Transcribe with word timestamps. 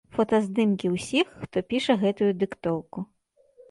Фотаздымкі 0.17 0.91
ўсіх, 0.95 1.27
хто 1.43 1.57
піша 1.69 2.01
гэтую 2.07 2.31
дыктоўку. 2.43 3.11